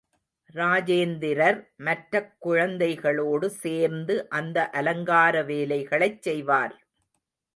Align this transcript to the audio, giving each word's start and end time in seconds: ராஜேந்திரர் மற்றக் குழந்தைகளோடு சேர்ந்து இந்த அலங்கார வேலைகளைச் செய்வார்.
ராஜேந்திரர் 0.55 1.59
மற்றக் 1.77 2.31
குழந்தைகளோடு 2.45 3.45
சேர்ந்து 3.57 4.27
இந்த 4.31 4.69
அலங்கார 4.71 5.43
வேலைகளைச் 5.43 6.21
செய்வார். 6.21 6.75